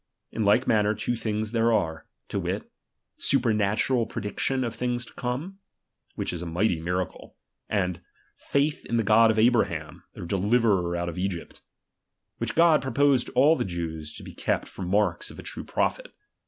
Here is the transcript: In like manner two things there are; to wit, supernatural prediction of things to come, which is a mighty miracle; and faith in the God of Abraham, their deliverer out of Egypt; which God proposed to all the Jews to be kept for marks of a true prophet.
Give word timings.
In 0.31 0.43
like 0.43 0.65
manner 0.65 0.95
two 0.95 1.15
things 1.15 1.51
there 1.51 1.71
are; 1.71 2.07
to 2.29 2.39
wit, 2.39 2.71
supernatural 3.19 4.07
prediction 4.07 4.63
of 4.63 4.73
things 4.73 5.05
to 5.05 5.13
come, 5.13 5.59
which 6.15 6.33
is 6.33 6.41
a 6.41 6.47
mighty 6.47 6.81
miracle; 6.81 7.35
and 7.69 8.01
faith 8.35 8.83
in 8.87 8.97
the 8.97 9.03
God 9.03 9.29
of 9.29 9.37
Abraham, 9.37 10.03
their 10.15 10.25
deliverer 10.25 10.95
out 10.95 11.07
of 11.09 11.19
Egypt; 11.19 11.61
which 12.39 12.55
God 12.55 12.81
proposed 12.81 13.27
to 13.27 13.33
all 13.33 13.55
the 13.55 13.63
Jews 13.63 14.15
to 14.15 14.23
be 14.23 14.33
kept 14.33 14.67
for 14.67 14.81
marks 14.81 15.29
of 15.29 15.37
a 15.37 15.43
true 15.43 15.63
prophet. 15.63 16.11